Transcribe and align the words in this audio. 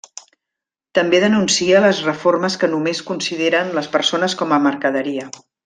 També 0.99 1.19
denuncia 1.23 1.81
les 1.83 1.99
reformes 2.07 2.57
que 2.63 2.71
només 2.73 3.03
consideren 3.13 3.73
les 3.79 3.93
persones 3.99 4.39
com 4.43 4.59
a 4.59 4.61
mercaderia. 4.69 5.29